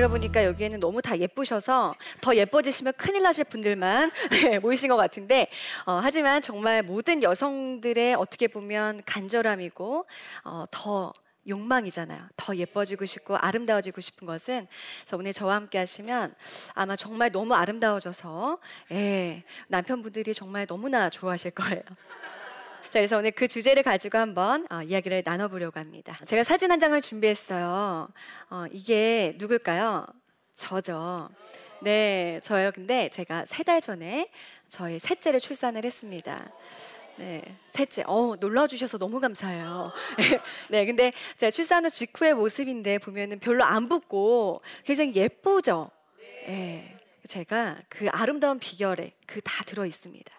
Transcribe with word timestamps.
제가 0.00 0.08
보니까 0.08 0.44
여기에는 0.46 0.80
너무 0.80 1.02
다 1.02 1.18
예쁘셔서 1.18 1.94
더 2.22 2.34
예뻐지시면 2.34 2.94
큰일 2.96 3.22
나실 3.22 3.44
분들만 3.44 4.10
네, 4.32 4.58
모이신 4.58 4.88
것 4.88 4.96
같은데 4.96 5.46
어, 5.84 6.00
하지만 6.02 6.40
정말 6.40 6.82
모든 6.82 7.22
여성들의 7.22 8.14
어떻게 8.14 8.48
보면 8.48 9.02
간절함이고 9.04 10.06
어, 10.44 10.64
더 10.70 11.12
욕망이잖아요. 11.46 12.28
더 12.34 12.56
예뻐지고 12.56 13.04
싶고 13.04 13.36
아름다워지고 13.36 14.00
싶은 14.00 14.26
것은 14.26 14.66
그래서 15.02 15.16
오늘 15.18 15.34
저와 15.34 15.56
함께 15.56 15.76
하시면 15.76 16.34
아마 16.72 16.96
정말 16.96 17.30
너무 17.30 17.52
아름다워져서 17.52 18.58
예, 18.92 19.44
남편분들이 19.68 20.32
정말 20.32 20.66
너무나 20.66 21.10
좋아하실 21.10 21.50
거예요. 21.50 21.82
자, 22.90 22.98
그래서 22.98 23.18
오늘 23.18 23.30
그 23.30 23.46
주제를 23.46 23.82
가지고 23.84 24.18
한번 24.18 24.66
어, 24.70 24.82
이야기를 24.82 25.22
나눠보려고 25.24 25.78
합니다. 25.78 26.18
제가 26.24 26.42
사진 26.42 26.72
한 26.72 26.80
장을 26.80 27.00
준비했어요. 27.00 28.08
어, 28.50 28.64
이게 28.72 29.34
누굴까요? 29.38 30.06
저죠. 30.54 31.28
네, 31.82 32.40
저요. 32.42 32.72
근데 32.74 33.08
제가 33.10 33.44
세 33.46 33.62
달 33.62 33.80
전에 33.80 34.28
저의 34.68 34.98
셋째를 34.98 35.38
출산을 35.40 35.84
했습니다. 35.84 36.50
네, 37.16 37.42
셋째. 37.68 38.02
어, 38.06 38.34
놀라 38.40 38.66
주셔서 38.66 38.98
너무 38.98 39.20
감사해요. 39.20 39.92
네, 40.70 40.84
근데 40.84 41.12
제가 41.36 41.50
출산 41.52 41.84
후 41.84 41.90
직후의 41.90 42.34
모습인데 42.34 42.98
보면은 42.98 43.38
별로 43.38 43.62
안 43.62 43.88
붓고 43.88 44.62
굉장히 44.84 45.14
예쁘죠? 45.14 45.90
네. 46.46 46.96
제가 47.24 47.76
그 47.88 48.08
아름다운 48.10 48.58
비결에 48.58 49.12
그 49.26 49.40
다 49.42 49.62
들어 49.64 49.86
있습니다. 49.86 50.32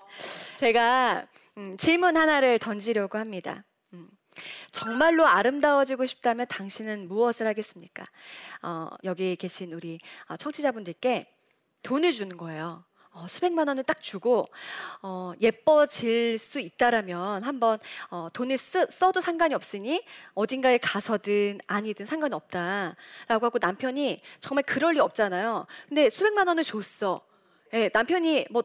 제가 0.58 1.26
음, 1.58 1.76
질문 1.78 2.16
하나를 2.16 2.60
던지려고 2.60 3.18
합니다. 3.18 3.64
음, 3.94 4.10
정말로 4.72 5.26
아름다워지고 5.26 6.06
싶다면 6.06 6.48
당신은 6.48 7.08
무엇을 7.08 7.48
하겠습니까? 7.48 8.06
어, 8.62 8.90
여기 9.04 9.36
계신 9.36 9.74
우리 9.74 10.00
어, 10.28 10.38
청취자분들께 10.38 11.34
돈을 11.84 12.14
주는 12.14 12.38
거예요. 12.38 12.86
어, 13.14 13.26
수백만 13.28 13.68
원을 13.68 13.84
딱 13.84 14.02
주고 14.02 14.48
어, 15.02 15.34
예뻐질 15.42 16.38
수 16.38 16.62
있다라면 16.62 17.44
한번 17.44 17.78
어, 18.10 18.28
돈을 18.34 18.58
쓰, 18.58 18.86
써도 18.90 19.20
상관이 19.20 19.54
없으니 19.54 20.06
어딘가에 20.34 20.78
가서든 20.78 21.60
아니든 21.68 22.06
상관이 22.06 22.34
없다라고 22.34 23.46
하고 23.46 23.58
남편이 23.60 24.22
정말 24.40 24.64
그럴 24.64 24.94
리 24.94 25.02
없잖아요. 25.02 25.68
근데 25.90 26.10
수백만 26.10 26.48
원을 26.48 26.64
줬어. 26.64 27.22
예, 27.74 27.90
남편이 27.94 28.48
뭐 28.50 28.64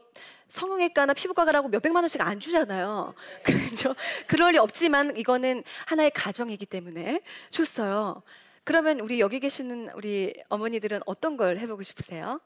성형외과나 0.49 1.13
피부과 1.13 1.45
가라고 1.45 1.69
몇백만 1.69 2.03
원씩 2.03 2.21
안 2.21 2.39
주잖아요. 2.39 3.13
그죠? 3.43 3.95
그럴 4.27 4.53
리 4.53 4.57
없지만 4.57 5.15
이거는 5.17 5.63
하나의 5.85 6.11
가정이기 6.11 6.65
때문에 6.65 7.21
줬어요. 7.49 8.21
그러면 8.63 8.99
우리 8.99 9.19
여기 9.19 9.39
계시는 9.39 9.89
우리 9.95 10.33
어머니들은 10.49 11.01
어떤 11.05 11.37
걸 11.37 11.57
해보고 11.57 11.83
싶으세요? 11.83 12.41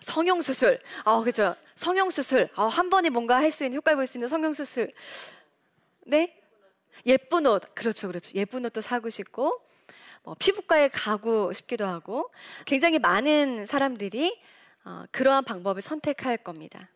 성형 0.00 0.42
수술. 0.42 0.78
아, 1.04 1.20
그죠. 1.20 1.54
성형 1.74 2.10
수술. 2.10 2.50
아, 2.56 2.66
한 2.66 2.90
번에 2.90 3.08
뭔가 3.08 3.36
할 3.36 3.50
수 3.50 3.64
있는 3.64 3.78
효과를 3.78 3.96
볼 3.96 4.06
수 4.06 4.18
있는 4.18 4.28
성형 4.28 4.52
수술. 4.52 4.92
네? 6.04 6.36
예쁜 7.06 7.46
옷. 7.46 7.62
그렇죠, 7.74 8.08
그렇죠. 8.08 8.32
예쁜 8.34 8.64
옷도 8.66 8.80
사고 8.80 9.08
싶고, 9.10 9.60
뭐 10.24 10.34
피부과에 10.38 10.88
가고 10.88 11.52
싶기도 11.52 11.86
하고, 11.86 12.30
굉장히 12.66 12.98
많은 12.98 13.64
사람들이 13.64 14.40
어, 14.84 15.04
그러한 15.12 15.44
방법을 15.44 15.80
선택할 15.82 16.38
겁니다. 16.38 16.88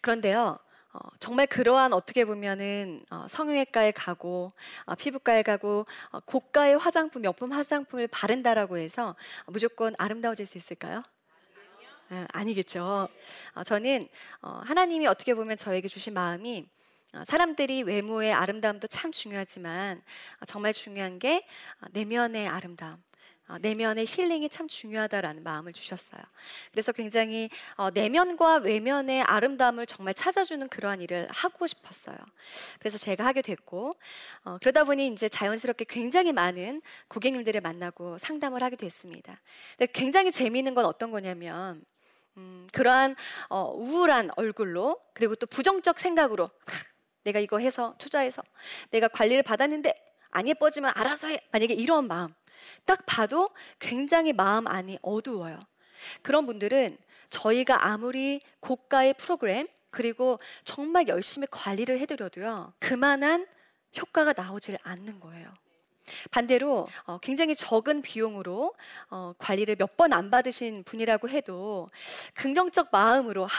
그런데요, 0.00 0.58
어, 0.92 0.98
정말 1.18 1.46
그러한 1.46 1.92
어떻게 1.92 2.24
보면은 2.24 3.04
어, 3.10 3.26
성형외과에 3.28 3.92
가고 3.92 4.52
어, 4.84 4.94
피부과에 4.94 5.42
가고 5.42 5.86
어, 6.10 6.20
고가의 6.20 6.78
화장품, 6.78 7.22
명품 7.22 7.52
화장품을 7.52 8.06
바른다라고 8.08 8.78
해서 8.78 9.16
무조건 9.46 9.94
아름다워질 9.98 10.46
수 10.46 10.58
있을까요? 10.58 11.02
아, 12.10 12.26
아니겠죠. 12.32 13.08
어, 13.54 13.62
저는 13.64 14.08
어, 14.42 14.60
하나님이 14.64 15.06
어떻게 15.06 15.34
보면 15.34 15.56
저에게 15.56 15.88
주신 15.88 16.12
마음이 16.12 16.68
어, 17.14 17.24
사람들이 17.24 17.82
외모의 17.82 18.32
아름다움도 18.32 18.86
참 18.88 19.10
중요하지만 19.10 20.02
어, 20.40 20.44
정말 20.44 20.72
중요한 20.72 21.18
게 21.18 21.46
어, 21.80 21.86
내면의 21.92 22.46
아름다움. 22.46 23.02
어, 23.46 23.58
내면의 23.58 24.06
힐링이 24.06 24.48
참 24.48 24.68
중요하다라는 24.68 25.42
마음을 25.42 25.72
주셨어요. 25.74 26.22
그래서 26.72 26.92
굉장히 26.92 27.50
어, 27.76 27.90
내면과 27.90 28.56
외면의 28.56 29.22
아름다움을 29.22 29.86
정말 29.86 30.14
찾아주는 30.14 30.66
그러한 30.68 31.02
일을 31.02 31.28
하고 31.30 31.66
싶었어요. 31.66 32.16
그래서 32.78 32.96
제가 32.96 33.24
하게 33.24 33.42
됐고 33.42 33.96
어, 34.44 34.58
그러다 34.58 34.84
보니 34.84 35.08
이제 35.08 35.28
자연스럽게 35.28 35.84
굉장히 35.88 36.32
많은 36.32 36.80
고객님들을 37.08 37.60
만나고 37.60 38.16
상담을 38.16 38.62
하게 38.62 38.76
됐습니다. 38.76 39.38
근데 39.76 39.92
굉장히 39.92 40.32
재미있는 40.32 40.74
건 40.74 40.86
어떤 40.86 41.10
거냐면 41.10 41.84
음, 42.38 42.66
그러한 42.72 43.14
어, 43.50 43.70
우울한 43.74 44.30
얼굴로 44.36 44.98
그리고 45.12 45.34
또 45.34 45.46
부정적 45.46 45.98
생각으로 45.98 46.50
내가 47.24 47.40
이거 47.40 47.58
해서 47.58 47.94
투자해서 47.98 48.42
내가 48.90 49.08
관리를 49.08 49.42
받았는데 49.42 49.94
안 50.30 50.48
예뻐지면 50.48 50.92
알아서 50.94 51.28
해 51.28 51.38
만약에 51.52 51.74
이런 51.74 52.06
마음 52.08 52.34
딱 52.84 53.04
봐도 53.06 53.50
굉장히 53.78 54.32
마음 54.32 54.66
안이 54.66 54.98
어두워요. 55.02 55.60
그런 56.22 56.46
분들은 56.46 56.98
저희가 57.30 57.86
아무리 57.86 58.40
고가의 58.60 59.14
프로그램 59.14 59.66
그리고 59.90 60.38
정말 60.64 61.08
열심히 61.08 61.46
관리를 61.50 61.98
해드려도요 62.00 62.74
그만한 62.80 63.46
효과가 63.96 64.34
나오질 64.36 64.76
않는 64.82 65.20
거예요. 65.20 65.52
반대로 66.30 66.86
어, 67.06 67.18
굉장히 67.18 67.54
적은 67.54 68.02
비용으로 68.02 68.74
어, 69.10 69.34
관리를 69.38 69.76
몇 69.76 69.96
번 69.96 70.12
안 70.12 70.30
받으신 70.30 70.84
분이라고 70.84 71.28
해도 71.28 71.90
긍정적 72.34 72.88
마음으로 72.92 73.46
하, 73.46 73.50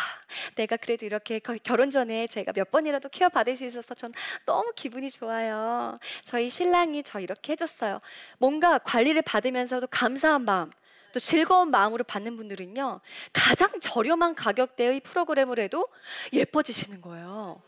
내가 0.55 0.77
그래도 0.77 1.05
이렇게 1.05 1.39
결혼 1.39 1.89
전에 1.89 2.27
제가 2.27 2.51
몇 2.53 2.71
번이라도 2.71 3.09
케어 3.09 3.29
받을 3.29 3.55
수 3.55 3.65
있어서 3.65 3.93
전 3.93 4.11
너무 4.45 4.71
기분이 4.75 5.09
좋아요. 5.09 5.97
저희 6.23 6.49
신랑이 6.49 7.03
저 7.03 7.19
이렇게 7.19 7.53
해줬어요. 7.53 7.99
뭔가 8.37 8.77
관리를 8.79 9.21
받으면서도 9.21 9.87
감사한 9.87 10.43
마음. 10.45 10.71
또 11.13 11.19
즐거운 11.19 11.71
마음으로 11.71 12.03
받는 12.03 12.35
분들은요 12.35 12.99
가장 13.31 13.79
저렴한 13.79 14.35
가격대의 14.35 14.99
프로그램을 14.99 15.59
해도 15.59 15.87
예뻐지시는 16.33 16.99
거예요. 17.01 17.61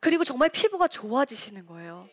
그리고 0.00 0.24
정말 0.24 0.48
피부가 0.48 0.88
좋아지시는 0.88 1.66
거예요. 1.66 2.08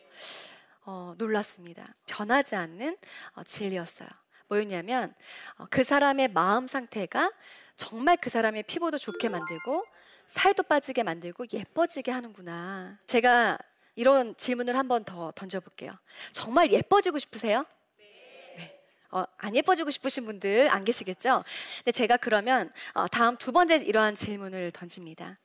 어, 0.90 1.12
놀랐습니다. 1.18 1.94
변하지 2.06 2.56
않는 2.56 2.96
어, 3.34 3.42
진리였어요. 3.44 4.08
뭐였냐면 4.46 5.14
어, 5.58 5.66
그 5.68 5.84
사람의 5.84 6.28
마음 6.28 6.66
상태가 6.66 7.30
정말 7.76 8.16
그 8.16 8.30
사람의 8.30 8.62
피부도 8.62 8.96
좋게 8.96 9.28
만들고 9.28 9.84
살도 10.28 10.62
빠지게 10.62 11.02
만들고 11.02 11.44
예뻐지게 11.52 12.10
하는구나. 12.10 12.98
제가 13.06 13.58
이런 13.96 14.34
질문을 14.38 14.76
한 14.78 14.88
번 14.88 15.04
더 15.04 15.30
던져볼게요. 15.32 15.92
정말 16.32 16.72
예뻐지고 16.72 17.18
싶으세요? 17.18 17.66
네. 17.98 18.80
어, 19.10 19.24
안 19.36 19.54
예뻐지고 19.54 19.90
싶으신 19.90 20.24
분들 20.24 20.70
안 20.70 20.86
계시겠죠? 20.86 21.44
근데 21.80 21.92
제가 21.92 22.16
그러면 22.16 22.72
어, 22.94 23.06
다음 23.08 23.36
두 23.36 23.52
번째 23.52 23.76
이러한 23.76 24.14
질문을 24.14 24.70
던집니다. 24.70 25.38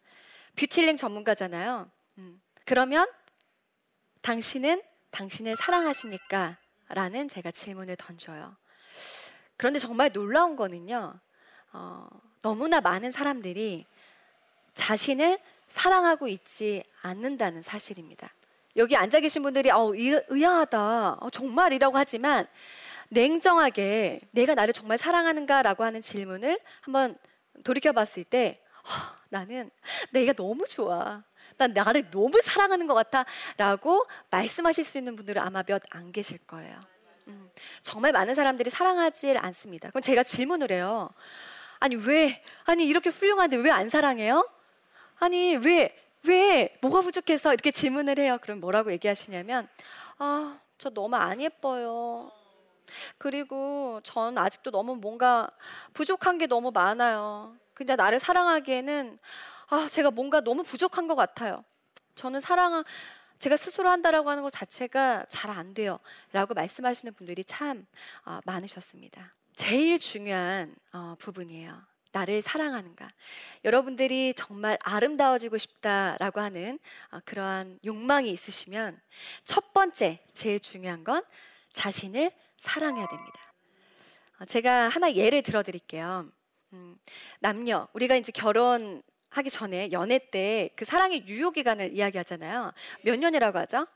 뷰티링 0.55 0.95
전문가잖아요. 0.95 1.91
음, 2.19 2.41
그러면 2.63 3.11
당신은 4.21 4.81
당신을 5.13 5.56
사랑하십니까? 5.56 6.57
라는 6.90 7.28
제가 7.28 7.51
질문을 7.51 7.96
던져요. 7.96 8.56
그런데 9.57 9.79
정말 9.79 10.12
놀라운 10.12 10.56
거는요, 10.56 11.13
어, 11.71 12.07
너무나 12.42 12.81
많은 12.81 13.12
사람들이 13.12 13.86
자신을 14.74 15.39
사랑하고 15.68 16.27
있지 16.27 16.83
않는다는 17.01 17.62
사실입니다. 17.62 18.33
여기 18.75 18.95
앉아 18.95 19.19
계신 19.19 19.44
분들이 19.44 19.69
어, 19.69 19.92
의아하다, 19.94 21.18
어, 21.21 21.30
정말이라고 21.30 21.95
하지만 21.98 22.48
냉정하게 23.09 24.21
내가 24.31 24.56
나를 24.56 24.74
정말 24.74 24.98
사랑하는가라고 24.98 25.83
하는 25.83 26.01
질문을 26.01 26.59
한번 26.81 27.16
돌이켜 27.63 27.92
봤을 27.92 28.24
때 28.24 28.62
어, 28.83 29.16
나는 29.30 29.69
내가 30.12 30.33
너무 30.33 30.68
좋아. 30.68 31.24
난 31.57 31.74
나를 31.74 32.10
너무 32.12 32.42
사랑하는 32.42 32.88
것 32.88 32.94
같아 32.94 33.25
라고 33.57 34.06
말씀하실 34.30 34.84
수 34.86 34.98
있는 34.98 35.16
분들은 35.16 35.42
아마 35.42 35.63
몇 35.63 35.81
안 35.92 36.12
계실 36.12 36.38
거예요. 36.40 36.80
음, 37.28 37.50
정말 37.81 38.12
많은 38.12 38.34
사람들이 38.36 38.69
사랑하지 38.69 39.38
않습니다. 39.38 39.90
그럼 39.90 40.01
제가 40.01 40.24
질문을 40.24 40.72
해요. 40.72 41.10
아니 41.80 41.95
왜? 41.95 42.44
아니 42.66 42.86
이렇게 42.86 43.10
훌륭한데 43.10 43.57
왜 43.57 43.69
안 43.72 43.90
사랑해요? 43.90 44.50
아니 45.19 45.56
왜? 45.57 45.95
왜? 46.25 46.78
뭐가 46.81 47.01
부족해서 47.01 47.54
이렇게 47.54 47.72
질문을 47.72 48.18
해요. 48.19 48.38
그럼 48.42 48.60
뭐라고 48.60 48.92
얘기하시냐면 48.94 49.68
아, 50.18 50.57
저 50.78 50.90
너무 50.90 51.16
안 51.16 51.42
예뻐요. 51.42 52.31
그리고 53.18 54.00
전 54.04 54.38
아직도 54.38 54.72
너무 54.72 54.95
뭔가 54.95 55.50
부족한 55.94 56.38
게 56.38 56.48
너무 56.48 56.72
많아요. 56.72 57.56
근데 57.74 57.95
나를 57.95 58.19
사랑하기에는 58.19 59.18
아, 59.68 59.88
제가 59.89 60.12
뭔가 60.12 60.42
너무 60.42 60.63
부족한 60.63 61.07
것 61.07 61.15
같아요. 61.15 61.63
저는 62.15 62.39
사랑 62.39 62.83
제가 63.39 63.57
스스로 63.57 63.89
한다라고 63.89 64.30
하는 64.30 64.44
것 64.44 64.50
자체가 64.51 65.25
잘 65.30 65.51
안 65.51 65.74
돼요. 65.74 66.00
라고 66.31 66.54
말씀하시는 66.54 67.13
분들이 67.13 67.44
참 67.44 67.86
어, 68.25 68.39
많으셨습니다. 68.45 69.33
제일 69.56 70.00
중요한 70.00 70.75
어, 70.94 71.15
부분이에요. 71.19 71.81
나를 72.12 72.42
사랑하는가. 72.42 73.12
여러분들이 73.65 74.33
정말 74.36 74.77
아름다워지고 74.83 75.57
싶다라고 75.57 76.39
하는 76.42 76.80
어, 77.12 77.19
그러한 77.25 77.80
욕망이 77.83 78.30
있으시면 78.30 79.00
첫 79.44 79.74
번째, 79.74 80.24
제일 80.33 80.59
중요한 80.59 81.04
건 81.04 81.24
자신을 81.74 82.31
사랑해야 82.57 83.07
됩니다. 83.07 83.54
어, 84.39 84.45
제가 84.45 84.89
하나 84.89 85.12
예를 85.13 85.42
들어 85.42 85.63
드릴게요. 85.63 86.30
음, 86.74 86.98
남녀, 87.39 87.88
우리가 87.94 88.16
이제 88.16 88.31
결혼 88.31 89.01
하기 89.33 89.50
전에 89.50 89.91
연애 89.91 90.19
때 90.19 90.69
그 90.75 90.85
사랑의 90.85 91.27
유효 91.27 91.51
기간을 91.51 91.95
이야기하잖아요. 91.95 92.71
몇 93.03 93.18
년이라고 93.19 93.57
하죠? 93.59 93.88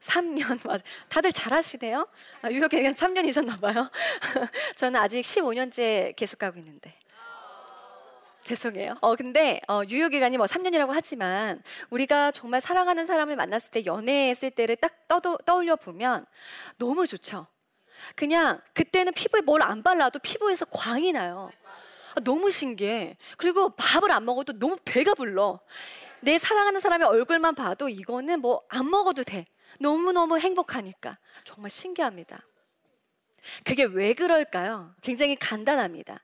3년 0.00 0.66
맞아. 0.66 0.84
다들 1.08 1.32
잘하시네요. 1.32 2.06
아, 2.42 2.50
유효 2.50 2.68
기간 2.68 2.92
3년 2.92 3.26
이셨나 3.28 3.56
봐요. 3.56 3.90
저는 4.76 5.00
아직 5.00 5.22
15년째 5.22 6.14
계속 6.16 6.38
가고 6.38 6.58
있는데. 6.58 6.94
죄송해요. 8.44 8.94
어 9.02 9.14
근데 9.14 9.60
어, 9.68 9.82
유효 9.88 10.08
기간이 10.08 10.38
뭐 10.38 10.46
3년이라고 10.46 10.90
하지만 10.94 11.62
우리가 11.90 12.30
정말 12.30 12.62
사랑하는 12.62 13.04
사람을 13.04 13.36
만났을 13.36 13.70
때 13.72 13.84
연애했을 13.84 14.52
때를 14.52 14.76
딱 14.76 15.06
떠도, 15.06 15.38
떠올려 15.44 15.76
보면 15.76 16.24
너무 16.78 17.06
좋죠. 17.06 17.46
그냥 18.14 18.60
그때는 18.72 19.12
피부에 19.12 19.42
뭘 19.42 19.60
안 19.60 19.82
발라도 19.82 20.18
피부에서 20.20 20.64
광이 20.66 21.12
나요. 21.12 21.50
아, 22.18 22.20
너무 22.20 22.50
신기해. 22.50 23.16
그리고 23.36 23.70
밥을 23.70 24.10
안 24.10 24.24
먹어도 24.24 24.58
너무 24.58 24.76
배가 24.84 25.14
불러. 25.14 25.60
내 26.20 26.36
사랑하는 26.38 26.80
사람의 26.80 27.06
얼굴만 27.06 27.54
봐도 27.54 27.88
이거는 27.88 28.40
뭐 28.40 28.62
안 28.68 28.90
먹어도 28.90 29.22
돼. 29.22 29.46
너무너무 29.80 30.38
행복하니까. 30.38 31.18
정말 31.44 31.70
신기합니다. 31.70 32.44
그게 33.64 33.84
왜 33.84 34.14
그럴까요? 34.14 34.94
굉장히 35.00 35.36
간단합니다. 35.36 36.18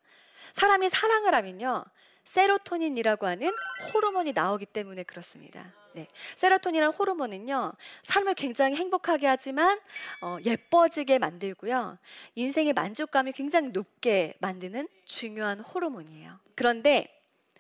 사람이 0.53 0.89
사랑을 0.89 1.35
하면요. 1.35 1.85
세로토닌이라고 2.25 3.27
하는 3.27 3.53
호르몬이 3.93 4.33
나오기 4.33 4.67
때문에 4.67 5.03
그렇습니다. 5.05 5.73
네. 5.93 6.09
세로토닌이라는 6.35 6.95
호르몬은요, 6.95 7.73
삶을 8.03 8.35
굉장히 8.35 8.75
행복하게 8.75 9.27
하지만 9.29 9.79
어, 10.23 10.39
예뻐지게 10.45 11.19
만들고요, 11.19 11.99
인생의 12.35 12.73
만족감이 12.73 13.33
굉장히 13.33 13.69
높게 13.69 14.35
만드는 14.41 14.89
중요한 15.05 15.61
호르몬이에요. 15.61 16.41
그런데 16.57 17.15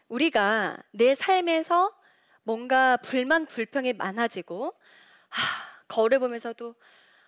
우리가 0.08 0.78
내 0.90 1.14
삶에서 1.14 1.93
뭔가 2.43 2.96
불만 2.99 3.46
불평이 3.46 3.94
많아지고 3.94 4.75
하, 5.28 5.43
거울을 5.88 6.19
보면서도 6.19 6.75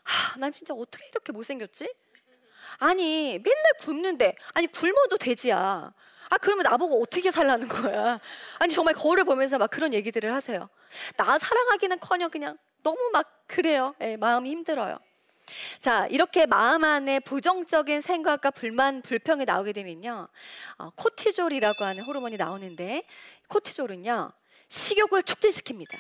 하, 0.02 0.38
난 0.38 0.52
진짜 0.52 0.74
어떻게 0.74 1.06
이렇게 1.06 1.32
못생겼지? 1.32 1.92
아니 2.78 3.38
맨날 3.38 3.72
굶는데 3.80 4.34
아니 4.54 4.66
굶어도 4.66 5.16
되지야. 5.16 5.92
아 6.28 6.38
그러면 6.38 6.64
나보고 6.64 7.02
어떻게 7.02 7.30
살라는 7.30 7.68
거야? 7.68 8.20
아니 8.58 8.72
정말 8.72 8.94
거울을 8.94 9.24
보면서 9.24 9.58
막 9.58 9.70
그런 9.70 9.94
얘기들을 9.94 10.32
하세요. 10.32 10.68
나 11.16 11.38
사랑하기는 11.38 11.98
커녕 12.00 12.30
그냥 12.30 12.56
너무 12.82 13.10
막 13.12 13.44
그래요. 13.46 13.94
예, 14.00 14.16
마음이 14.16 14.50
힘들어요. 14.50 14.98
자 15.78 16.06
이렇게 16.08 16.46
마음 16.46 16.82
안에 16.82 17.20
부정적인 17.20 18.00
생각과 18.00 18.50
불만 18.50 19.00
불평이 19.02 19.44
나오게 19.44 19.72
되면요 19.72 20.26
어, 20.78 20.90
코티졸이라고 20.96 21.84
하는 21.84 22.02
호르몬이 22.02 22.36
나오는데 22.36 23.04
코티졸은요 23.48 24.32
식욕을 24.68 25.22
촉진시킵니다. 25.22 25.96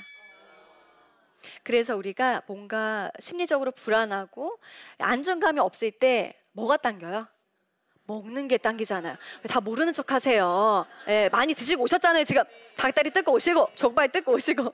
그래서 1.62 1.96
우리가 1.96 2.42
뭔가 2.46 3.10
심리적으로 3.20 3.70
불안하고 3.70 4.58
안정감이 4.98 5.60
없을 5.60 5.92
때 5.92 6.40
뭐가 6.52 6.76
당겨요? 6.76 7.28
먹는 8.06 8.48
게 8.48 8.56
당기잖아요. 8.56 9.16
다 9.48 9.60
모르는 9.60 9.92
척 9.92 10.12
하세요. 10.12 10.86
예, 11.08 11.28
많이 11.30 11.54
드시고 11.54 11.82
오셨잖아요. 11.82 12.24
지금 12.24 12.42
닭다리 12.76 13.10
뜯고 13.10 13.32
오시고 13.32 13.70
족발 13.74 14.10
뜯고 14.10 14.32
오시고. 14.32 14.72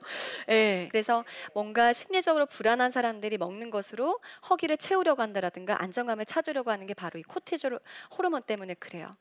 예, 0.49 0.87
그래서 0.91 1.25
뭔가 1.53 1.93
심리적으로 1.93 2.45
불안한 2.45 2.91
사람들이 2.91 3.37
먹는 3.37 3.71
것으로 3.71 4.19
허기를 4.49 4.77
채우려고 4.77 5.21
한다라든가 5.21 5.81
안정감을 5.81 6.25
찾으려고 6.25 6.71
하는 6.71 6.85
게 6.85 6.93
바로 6.93 7.19
이 7.19 7.23
코티졸 7.23 7.79
호르몬 8.17 8.43
때문에 8.43 8.75
그래요. 8.75 9.15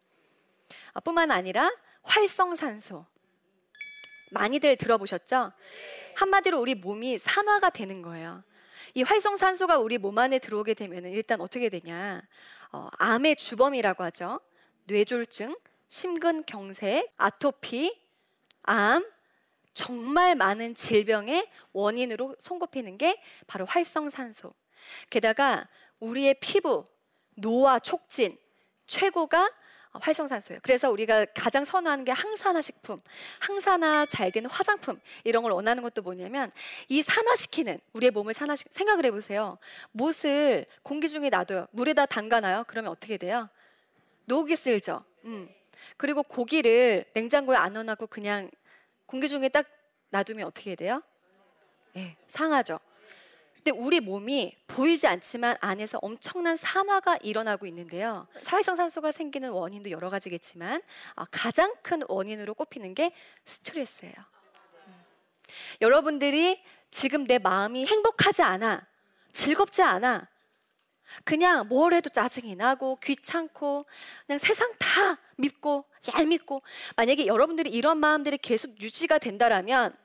아, 0.93 1.01
뿐만 1.01 1.31
아니라 1.31 1.71
활성산소. 2.03 3.07
많이들 4.31 4.77
들어보셨죠? 4.77 5.53
한마디로 6.17 6.59
우리 6.59 6.75
몸이 6.75 7.19
산화가 7.19 7.71
되는 7.71 8.03
거예요. 8.03 8.43
이 8.95 9.03
활성산소가 9.03 9.79
우리 9.79 9.99
몸 9.99 10.19
안에 10.19 10.39
들어오게 10.39 10.75
되면 10.75 11.07
일단 11.07 11.41
어떻게 11.41 11.69
되냐? 11.69 12.23
어, 12.73 12.89
암의 12.99 13.37
주범이라고 13.37 14.03
하죠. 14.05 14.41
뇌졸중, 14.85 15.57
심근경색, 15.89 17.13
아토피, 17.17 18.01
암, 18.63 19.05
정말 19.75 20.35
많은 20.35 20.75
질병의 20.75 21.49
원인으로 21.73 22.37
손꼽히는 22.39 22.99
게 22.99 23.23
바로 23.47 23.67
활성산소. 23.67 24.53
게다가 25.11 25.69
우리의 26.01 26.35
피부, 26.41 26.85
노화 27.35 27.79
촉진, 27.79 28.39
최고가 28.87 29.51
활성산소예요. 30.01 30.61
그래서 30.63 30.91
우리가 30.91 31.27
가장 31.35 31.65
선호하는 31.65 32.05
게 32.05 32.13
항산화 32.13 32.61
식품, 32.61 33.01
항산화 33.41 34.07
잘 34.07 34.31
되는 34.33 34.49
화장품 34.49 35.01
이런 35.25 35.43
걸 35.43 35.53
원하는 35.53 35.83
것도 35.83 36.03
뭐냐면 36.03 36.51
이 36.89 37.03
산화시키는 37.03 37.79
우리의 37.93 38.11
몸을 38.11 38.35
산화시 38.35 38.65
생각을 38.71 39.05
해보세요. 39.07 39.59
못을 39.93 40.67
공기 40.83 41.09
중에 41.09 41.29
놔둬요. 41.29 41.69
물에다 41.73 42.07
담가놔요. 42.07 42.65
그러면 42.69 42.91
어떻게 42.91 43.17
돼요? 43.17 43.49
녹이 44.25 44.57
쓸죠. 44.57 45.05
음. 45.25 45.49
그리고 45.97 46.23
고기를 46.23 47.05
냉장고에 47.13 47.57
안 47.57 47.73
넣어놓고 47.75 48.07
그냥 48.07 48.51
공기 49.07 49.29
중에 49.29 49.49
딱 49.49 49.67
놔두면 50.11 50.47
어떻게 50.47 50.75
돼요? 50.75 51.03
예, 51.97 52.17
상하죠. 52.27 52.79
근데 53.63 53.79
우리 53.79 54.01
몸이 54.01 54.57
보이지 54.67 55.07
않지만 55.07 55.57
안에서 55.61 56.01
엄청난 56.03 56.57
산화가 56.57 57.19
일어나고 57.23 57.65
있는데요. 57.67 58.27
사회성 58.43 58.75
산소가 58.75 59.13
생기는 59.13 59.51
원인도 59.51 59.93
여러 59.93 60.11
가지겠지만 60.11 60.83
어, 61.15 61.25
가장 61.31 61.73
큰 61.81 62.03
원인으로 62.09 62.55
꼽히는 62.55 62.95
게 62.95 63.13
스트레스예요. 63.45 64.15
음. 64.89 65.05
여러분들이 65.81 66.61
지금 66.91 67.25
내 67.25 67.39
마음이 67.39 67.87
행복하지 67.87 68.43
않아, 68.43 68.85
즐겁지 69.31 69.81
않아, 69.83 70.27
그냥 71.23 71.69
뭘 71.69 71.95
해도 71.95 72.11
짜증이 72.11 72.57
나고 72.57 72.97
귀찮고 72.97 73.87
그냥 74.27 74.39
세상 74.39 74.73
다 74.79 75.19
밉고 75.37 75.85
얄밉고 76.17 76.63
만약에 76.97 77.27
여러분들이 77.27 77.71
이런 77.71 77.99
마음들이 77.99 78.39
계속 78.39 78.81
유지가 78.81 79.19
된다라면 79.19 79.97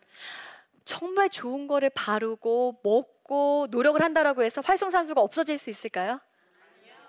정말 0.88 1.30
좋은 1.30 1.68
거를 1.68 1.90
바르고 1.90 2.80
먹고 2.82 3.17
먹고 3.28 3.68
노력을 3.70 4.02
한다라고 4.02 4.44
해서 4.44 4.62
활성산소가 4.62 5.22
없어질 5.22 5.58
수 5.58 5.70
있을까요? 5.70 6.20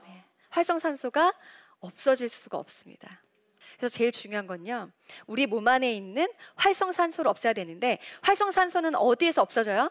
네. 0.04 0.24
활성산소가 0.50 1.32
없어질 1.80 2.28
수가 2.28 2.58
없습니다. 2.58 3.22
그래서 3.76 3.96
제일 3.96 4.12
중요한 4.12 4.46
건요. 4.46 4.90
우리 5.26 5.46
몸 5.46 5.66
안에 5.66 5.92
있는 5.94 6.28
활성산소를 6.56 7.28
없애야 7.30 7.52
되는데 7.52 7.98
활성산소는 8.22 8.96
어디에서 8.96 9.42
없어져요? 9.42 9.90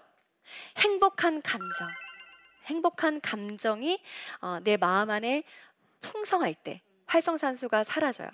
행복한 0.78 1.42
감정. 1.42 1.88
행복한 2.66 3.22
감정이 3.22 4.02
어, 4.42 4.60
내 4.62 4.76
마음 4.78 5.10
안에 5.10 5.44
풍성할 6.02 6.54
때 6.54 6.82
활성산소가 7.06 7.86
사라져요. 7.86 8.30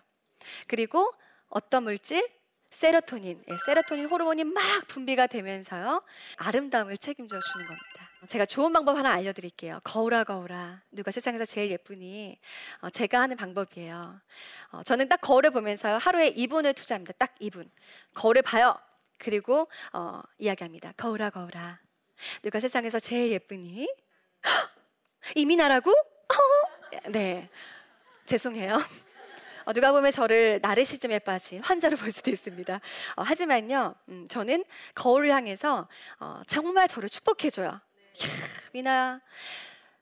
그리고 0.67 1.13
어떤 1.47 1.83
물질? 1.83 2.27
세로토닌, 2.73 3.43
예, 3.49 3.57
세로토닌 3.65 4.07
호르몬이 4.07 4.43
막 4.43 4.63
분비가 4.87 5.27
되면서요. 5.27 6.01
아름다움을 6.37 6.97
책임져 6.97 7.39
주는 7.39 7.67
겁니다. 7.67 8.09
제가 8.27 8.45
좋은 8.45 8.73
방법 8.73 8.97
하나 8.97 9.11
알려드릴게요. 9.11 9.79
거울아 9.83 10.23
거울아 10.23 10.81
누가 10.91 11.11
세상에서 11.11 11.45
제일 11.45 11.69
예쁘니? 11.71 12.39
어, 12.81 12.89
제가 12.89 13.21
하는 13.21 13.37
방법이에요. 13.37 14.19
어, 14.71 14.83
저는 14.83 15.07
딱 15.07 15.21
거울을 15.21 15.51
보면서요. 15.51 15.97
하루에 15.97 16.33
2분을 16.33 16.75
투자합니다. 16.75 17.13
딱 17.13 17.35
2분. 17.39 17.69
거울을 18.15 18.41
봐요. 18.41 18.75
그리고 19.19 19.67
어, 19.93 20.21
이야기합니다. 20.39 20.93
거울아 20.97 21.29
거울아 21.29 21.79
누가 22.41 22.59
세상에서 22.59 22.97
제일 22.99 23.31
예쁘니? 23.33 23.87
이민아라고? 25.35 25.93
네. 27.09 27.49
죄송해요. 28.25 28.77
어, 29.65 29.73
누가 29.73 29.91
보면 29.91 30.11
저를 30.11 30.59
나르시즘에 30.61 31.19
빠진 31.19 31.61
환자로 31.61 31.97
볼 31.97 32.11
수도 32.11 32.31
있습니다. 32.31 32.79
어, 33.15 33.21
하지만요, 33.21 33.95
음, 34.09 34.27
저는 34.27 34.63
거울을 34.95 35.29
향해서 35.29 35.87
어, 36.19 36.41
정말 36.47 36.87
저를 36.87 37.09
축복해줘요. 37.09 37.67
야, 37.67 37.81
미나, 38.73 39.21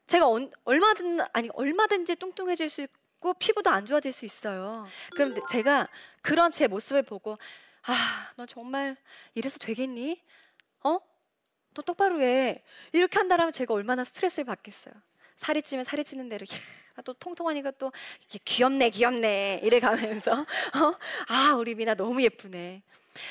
제가 0.08 0.28
언, 0.28 0.52
얼마든 0.64 1.20
아니 1.34 1.50
얼마든지 1.54 2.16
뚱뚱해질 2.16 2.70
수 2.70 2.82
있고 2.82 3.34
피부도 3.36 3.70
안 3.70 3.86
좋아질 3.86 4.12
수 4.12 4.26
있어요. 4.26 4.88
그럼 5.16 5.36
제가 5.50 5.88
그런 6.22 6.52
제 6.52 6.68
모습을 6.68 7.04
보고 7.04 7.38
아, 7.84 8.32
너 8.36 8.46
정말 8.46 8.96
이래서 9.36 9.58
되겠니? 9.58 10.22
어? 10.84 11.00
너 11.74 11.82
똑바로 11.82 12.22
해. 12.22 12.64
이렇게 12.92 13.18
한다면 13.18 13.52
제가 13.52 13.74
얼마나 13.74 14.04
스트레스를 14.04 14.46
받겠어요. 14.46 14.94
살이 15.42 15.64
찌면 15.64 15.84
살이 15.84 16.04
찌는 16.04 16.30
대로 16.30 16.46
야, 16.46 17.02
또 17.04 17.14
통통하니까 17.14 17.72
또 17.72 17.92
귀엽네 18.46 18.92
귀엽네 18.92 19.62
이래 19.64 19.80
가면서 19.80 20.32
어? 20.78 20.98
아 21.30 21.56
우리 21.56 21.74
미나 21.74 21.96
너무 21.96 22.22
예쁘네. 22.22 22.84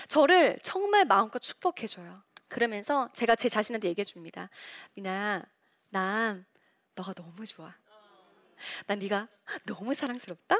저를 0.09 0.59
정말 0.61 1.05
마음껏 1.05 1.39
축복해줘요. 1.39 2.21
그러면서 2.49 3.09
제가 3.13 3.37
제 3.37 3.49
자신한테 3.49 3.89
얘기해 3.91 4.05
줍니다. 4.05 4.51
미나, 4.95 5.45
난 5.91 6.45
너가 6.97 7.13
너무 7.13 7.47
좋아. 7.47 7.73
난 8.87 8.99
네가 8.99 9.29
너무 9.67 9.95
사랑스럽다. 9.95 10.57